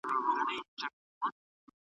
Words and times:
قاتله 0.07 0.87